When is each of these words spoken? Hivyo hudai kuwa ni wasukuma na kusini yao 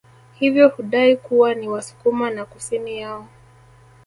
Hivyo 0.33 0.69
hudai 0.69 1.17
kuwa 1.17 1.55
ni 1.55 1.67
wasukuma 1.67 2.29
na 2.31 2.45
kusini 2.45 2.97
yao 2.97 3.27